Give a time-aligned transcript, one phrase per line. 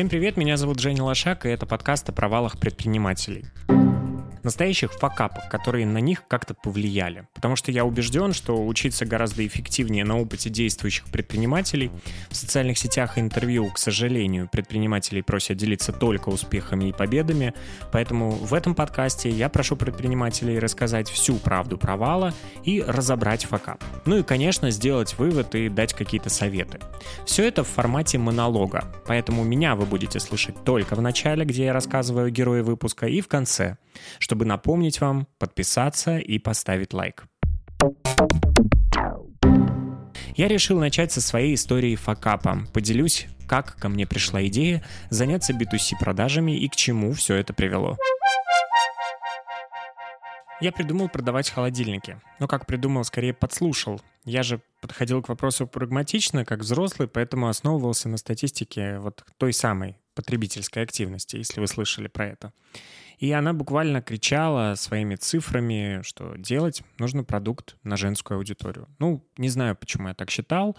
[0.00, 3.44] Всем привет, меня зовут Женя Лошак, и это подкаст о провалах предпринимателей
[4.44, 7.26] настоящих факапах, которые на них как-то повлияли.
[7.34, 11.90] Потому что я убежден, что учиться гораздо эффективнее на опыте действующих предпринимателей.
[12.28, 17.54] В социальных сетях и интервью, к сожалению, предпринимателей просят делиться только успехами и победами.
[17.92, 23.82] Поэтому в этом подкасте я прошу предпринимателей рассказать всю правду провала и разобрать факап.
[24.04, 26.78] Ну и, конечно, сделать вывод и дать какие-то советы.
[27.26, 31.72] Все это в формате монолога, поэтому меня вы будете слышать только в начале, где я
[31.72, 33.76] рассказываю герои выпуска, и в конце,
[34.30, 37.24] чтобы напомнить вам подписаться и поставить лайк.
[40.36, 42.60] Я решил начать со своей истории факапа.
[42.72, 47.96] Поделюсь, как ко мне пришла идея заняться B2C продажами и к чему все это привело.
[50.60, 52.20] Я придумал продавать холодильники.
[52.38, 54.00] Но как придумал, скорее подслушал.
[54.24, 59.96] Я же подходил к вопросу прагматично, как взрослый, поэтому основывался на статистике вот той самой
[60.14, 62.52] потребительской активности, если вы слышали про это.
[63.20, 68.88] И она буквально кричала своими цифрами, что делать нужно продукт на женскую аудиторию.
[68.98, 70.74] Ну, не знаю, почему я так считал.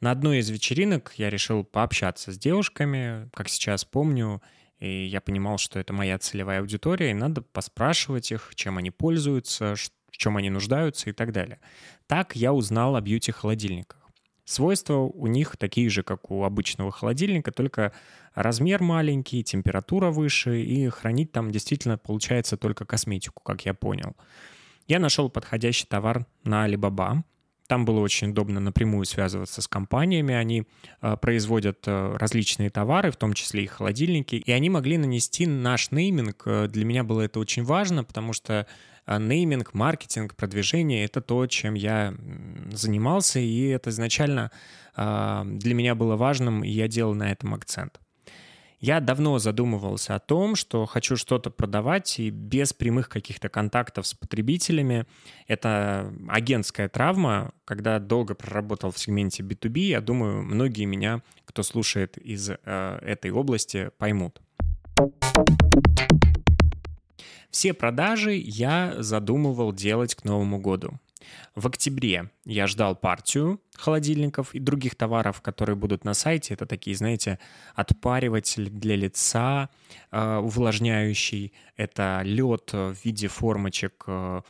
[0.00, 4.42] На одной из вечеринок я решил пообщаться с девушками, как сейчас помню,
[4.78, 9.74] и я понимал, что это моя целевая аудитория, и надо поспрашивать их, чем они пользуются,
[10.10, 11.60] в чем они нуждаются и так далее.
[12.06, 14.03] Так я узнал о бьюти-холодильниках.
[14.44, 17.92] Свойства у них такие же, как у обычного холодильника, только
[18.34, 24.14] размер маленький, температура выше, и хранить там действительно получается только косметику, как я понял.
[24.86, 27.22] Я нашел подходящий товар на Alibaba.
[27.66, 30.34] Там было очень удобно напрямую связываться с компаниями.
[30.34, 30.66] Они
[31.00, 34.36] э, производят э, различные товары, в том числе и холодильники.
[34.36, 36.42] И они могли нанести наш нейминг.
[36.44, 38.66] Э, для меня было это очень важно, потому что
[39.06, 42.14] нейминг, маркетинг, продвижение— это то, чем я
[42.72, 44.50] занимался, и это изначально
[44.96, 48.00] для меня было важным, и я делал на этом акцент.
[48.84, 54.12] Я давно задумывался о том, что хочу что-то продавать и без прямых каких-то контактов с
[54.12, 55.06] потребителями.
[55.46, 57.52] Это агентская травма.
[57.64, 62.56] Когда долго проработал в сегменте B2B, я думаю, многие меня, кто слушает из э,
[63.00, 64.42] этой области, поймут.
[67.48, 71.00] Все продажи я задумывал делать к Новому году.
[71.54, 76.54] В октябре я ждал партию холодильников и других товаров, которые будут на сайте.
[76.54, 77.38] Это такие, знаете,
[77.74, 79.68] отпариватель для лица,
[80.10, 81.52] э, увлажняющий.
[81.76, 84.42] Это лед в виде формочек э,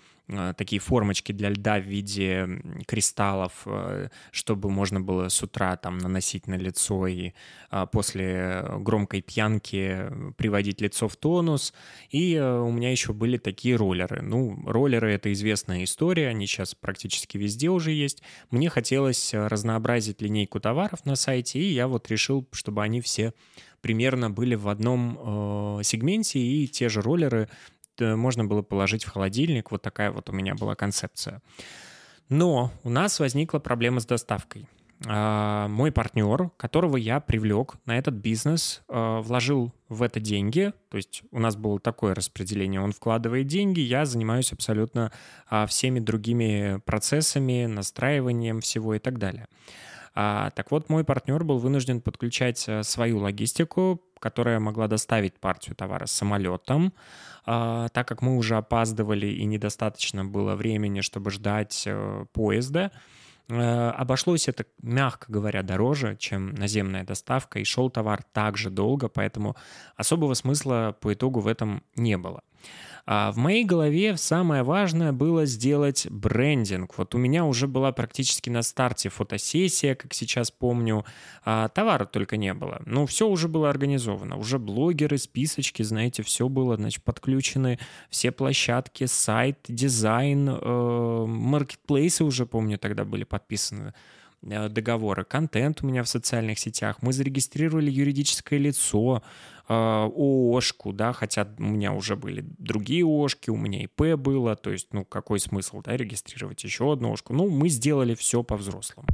[0.56, 2.48] такие формочки для льда в виде
[2.86, 7.32] кристаллов, э, чтобы можно было с утра там наносить на лицо и
[7.70, 11.74] а, после громкой пьянки приводить лицо в тонус.
[12.10, 14.22] И э, у меня еще были такие роллеры.
[14.22, 18.22] Ну, роллеры— это известная история, они сейчас практически везде уже есть.
[18.50, 23.34] Мне хотелось разнообразить линейку товаров на сайте, и я вот решил, чтобы они все
[23.82, 25.18] примерно были в одном
[25.80, 29.70] э, сегменте, и те же роллеры Э, можно было положить в холодильник.
[29.70, 31.42] Вот такая вот у меня была концепция.
[32.28, 34.68] Но у нас возникла проблема с доставкой.
[35.06, 40.72] А, мой партнер, которого я привлек на этот бизнес, а, вложил в это деньги.
[40.88, 42.80] То есть у нас было такое распределение.
[42.80, 45.12] Он вкладывает деньги, я занимаюсь абсолютно
[45.48, 49.46] а, всеми другими процессами, настраиванием всего и так далее.
[50.14, 56.06] Так вот, мой партнер был вынужден подключать э, свою логистику, которая могла доставить партию товара
[56.06, 56.94] самолетом,
[57.44, 62.90] а, так как мы уже опаздывали и недостаточно было времени, чтобы ждать э, поезда,
[63.48, 69.56] э, обошлось это, мягко говоря, дороже, чем наземная доставка, и шел товар также долго, поэтому
[69.96, 72.42] особого смысла по итогу в этом не было.
[73.06, 76.96] А в моей голове самое важное было сделать брендинг.
[76.96, 81.04] Вот у меня уже была практически на старте фотосессия, как сейчас помню.
[81.44, 82.80] А товара только не было.
[82.86, 84.38] Ну, все уже было организовано.
[84.38, 87.78] Уже блогеры, списочки, знаете, все было, значит, подключены.
[88.08, 93.92] Все площадки, сайт, дизайн, э, маркетплейсы уже, помню, тогда были подписаны
[94.42, 99.22] э, договоры, контент у меня в социальных сетях, мы зарегистрировали юридическое лицо,
[99.66, 104.92] ООшку, да, хотя у меня уже были другие ООшки, у меня ИП было, то есть,
[104.92, 107.32] ну, какой смысл, да, регистрировать еще одну ООшку?
[107.32, 109.08] Ну, мы сделали все по-взрослому.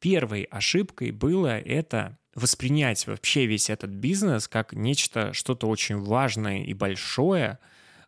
[0.00, 6.74] Первой ошибкой было это воспринять вообще весь этот бизнес как нечто, что-то очень важное и
[6.74, 7.58] большое,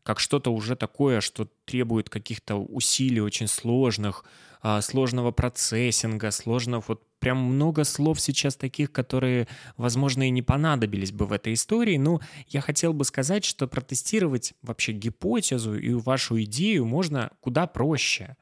[0.02, 4.24] как что-то уже такое, что требует каких-то усилий очень сложных,
[4.62, 9.49] а, сложного процессинга, сложного вот прям много слов сейчас таких, которые,
[9.79, 14.53] возможно, и не понадобились бы в этой истории, но я хотел бы сказать, что протестировать
[14.61, 18.37] вообще гипотезу и вашу идею можно куда проще.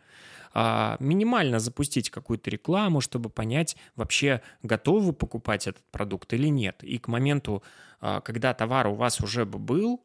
[0.54, 6.82] а, минимально запустить какую-то рекламу, чтобы понять, вообще готовы покупать этот продукт или нет.
[6.82, 7.62] И к моменту,
[8.00, 10.02] а, когда товар у вас уже бы был,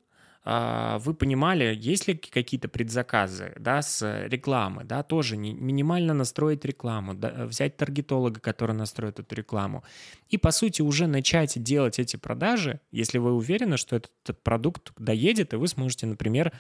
[0.50, 7.16] вы понимали, есть ли какие-то предзаказы да, с рекламы, да, тоже не, минимально настроить рекламу,
[7.16, 9.84] да, взять таргетолога, который настроит эту рекламу,
[10.30, 15.54] и, по сути, уже начать делать эти продажи, если вы уверены, что этот продукт доедет,
[15.54, 16.54] и вы сможете, например,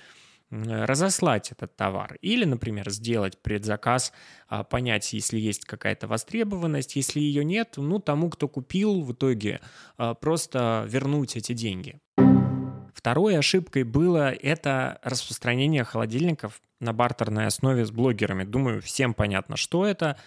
[0.49, 2.17] разослать этот товар.
[2.21, 4.13] Или, например, сделать предзаказ,
[4.47, 6.95] а, понять, если есть какая-то востребованность.
[6.95, 9.59] Если ее нет, ну, тому, кто купил, в итоге
[9.97, 11.99] а, просто вернуть эти деньги.
[12.97, 18.43] Второй ошибкой было это распространение холодильников на бартерной основе с блогерами.
[18.43, 20.17] Думаю, всем понятно, что это.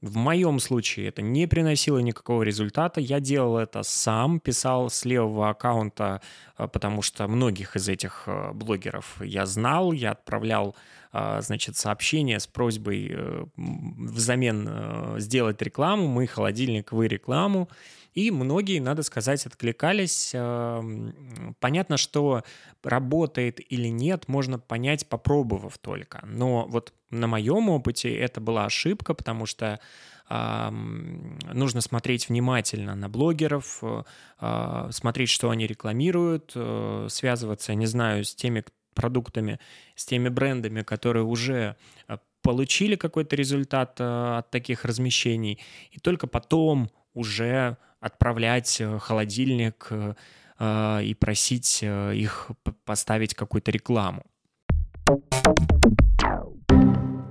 [0.00, 3.02] В моем случае это не приносило никакого результата.
[3.02, 6.22] Я делал это сам, писал с левого аккаунта,
[6.56, 9.92] э, потому что многих из этих э, блогеров я знал.
[9.92, 10.74] Я отправлял,
[11.12, 13.14] э, значит, сообщение с просьбой
[13.56, 16.06] взамен сделать рекламу.
[16.06, 17.68] Мы холодильник, вы рекламу.
[18.16, 20.30] И многие, надо сказать, откликались.
[20.32, 22.42] Эм, понятно, что
[22.82, 26.24] работает или нет, можно понять, попробовав только.
[26.26, 29.80] Но вот на моем опыте это была ошибка, потому что
[30.28, 33.80] нужно смотреть внимательно на блогеров,
[34.40, 38.64] э, смотреть, что они рекламируют, э, связываться, не знаю, с теми
[38.94, 39.60] продуктами,
[39.94, 41.76] с теми брендами, которые уже
[42.08, 45.60] э, получили какой-то результат от таких размещений,
[45.92, 47.76] и только потом уже
[48.06, 50.14] отправлять э, холодильник э,
[50.58, 52.50] э, и просить их
[52.84, 54.24] поставить какую-то рекламу.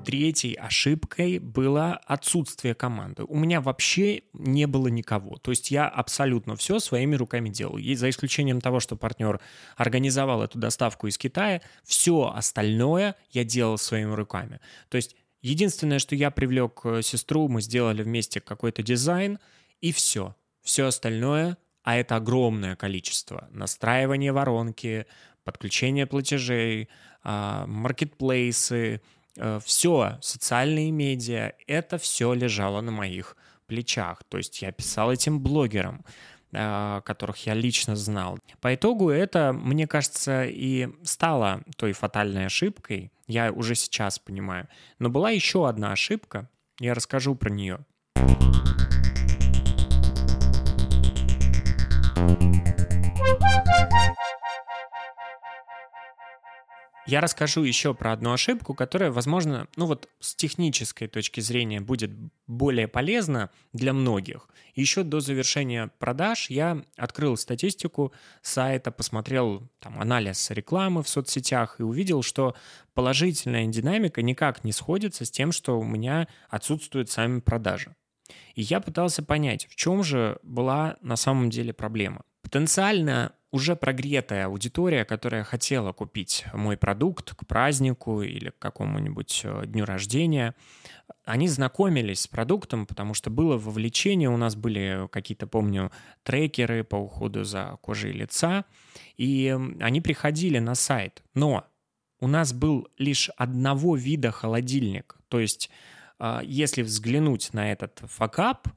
[0.06, 3.24] Третьей ошибкой было отсутствие команды.
[3.24, 5.38] У меня вообще не было никого.
[5.38, 7.78] То есть я абсолютно все своими руками делал.
[7.78, 9.39] И за исключением того, что партнер
[9.75, 14.60] организовал эту доставку из Китая, все остальное я делал своими руками.
[14.89, 19.39] То есть единственное, что я привлек сестру, мы сделали вместе какой-то дизайн,
[19.81, 20.36] и все.
[20.65, 25.06] Все остальное, а это огромное количество, настраивание воронки,
[25.44, 26.89] подключение платежей,
[27.23, 29.00] а, маркетплейсы,
[29.38, 34.23] э, все, социальные медиа, это все лежало на моих плечах.
[34.27, 36.03] То есть я писал этим блогерам,
[36.51, 38.39] а, которых я лично знал.
[38.59, 44.68] По итогу это, мне кажется, и стало той фатальной ошибкой, я уже сейчас понимаю.
[44.97, 47.85] Но была еще одна ошибка, я расскажу про нее.
[57.06, 62.10] Я расскажу еще про одну ошибку, которая, возможно, ну вот с технической точки зрения будет
[62.48, 64.50] более полезна для многих.
[64.74, 68.12] Еще до завершения продаж я открыл статистику
[68.42, 72.56] сайта, посмотрел там анализ рекламы в соцсетях и увидел, что
[72.96, 77.96] положительная динамика никак не сходится с тем, что у меня отсутствуют сами продажи.
[78.56, 82.24] И я пытался понять, в чем же была на самом деле проблема.
[82.42, 89.63] Потенциально уже прогретая аудитория, которая хотела купить мой продукт к празднику или к какому-нибудь э,
[89.66, 90.56] дню рождения,
[91.24, 95.90] они знакомились с продуктом, потому что было вовлечение, у нас были какие-то, помню,
[96.24, 98.66] трекеры по уходу за кожей лица,
[99.16, 101.24] и они приходили на сайт.
[101.33, 101.66] Но
[102.19, 105.69] у нас был лишь одного вида холодильник, то есть
[106.19, 108.68] а, если взглянуть на этот факап,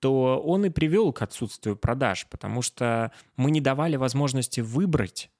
[0.00, 5.30] то он и привел к отсутствию продаж, потому что мы не давали возможности выбрать.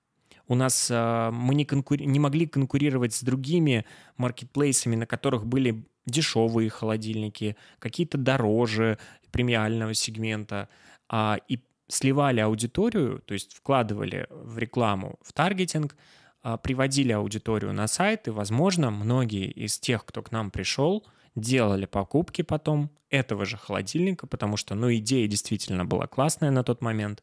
[0.47, 5.85] У нас э, мы не, конкури- не могли конкурировать с другими маркетплейсами, на которых были
[6.07, 8.99] дешевые холодильники, какие-то дороже
[9.31, 10.69] премиального сегмента,
[11.09, 11.59] а, и
[11.89, 15.97] сливали аудиторию, то есть вкладывали в рекламу, в таргетинг,
[16.43, 21.87] а, приводили аудиторию на сайт, и, возможно, многие из тех, кто к нам пришел, делали
[21.87, 27.23] покупки потом этого же холодильника, потому что, ну, идея действительно была классная на тот момент.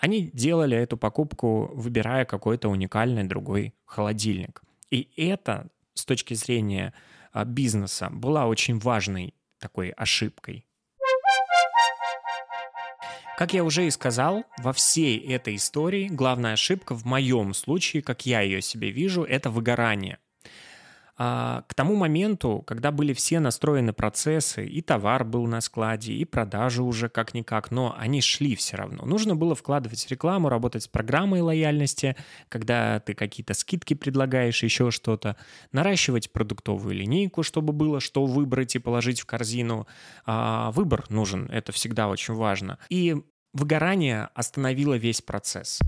[0.00, 4.62] Они делали эту покупку, выбирая какой-то уникальный другой холодильник.
[4.90, 6.92] И это с точки зрения
[7.32, 10.66] а, бизнеса была очень важной такой ошибкой.
[13.38, 18.26] Как я уже и сказал, во всей этой истории главная ошибка в моем случае, как
[18.26, 20.18] я ее себе вижу, это выгорание.
[21.18, 26.24] А, к тому моменту, когда были все настроены процессы, и товар был на складе, и
[26.24, 29.04] продажи уже как-никак, но они шли все равно.
[29.04, 32.16] Нужно было вкладывать рекламу, работать с программой лояльности,
[32.48, 35.36] когда ты какие-то скидки предлагаешь, еще что-то,
[35.70, 39.86] наращивать продуктовую линейку, чтобы было что выбрать и положить в корзину.
[40.24, 42.78] А, выбор нужен, это всегда очень важно.
[42.88, 43.16] И
[43.52, 45.80] выгорание остановило весь процесс.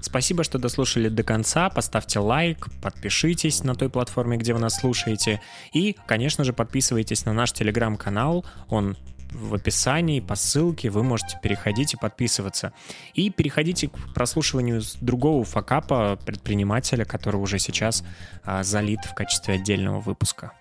[0.00, 1.70] Спасибо, что дослушали до конца.
[1.70, 5.40] Поставьте лайк, подпишитесь на той платформе, где вы нас слушаете.
[5.72, 8.44] И, конечно же, подписывайтесь на наш телеграм-канал.
[8.68, 8.96] Он
[9.32, 12.72] в описании, по ссылке, вы можете переходить и подписываться.
[13.14, 18.04] И переходите к прослушиванию другого факапа предпринимателя, который уже сейчас
[18.44, 20.52] а, залит в качестве отдельного выпуска.